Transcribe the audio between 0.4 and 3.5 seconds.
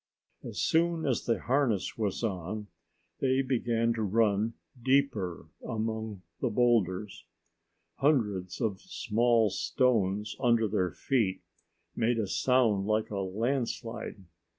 As soon as the harness was on, they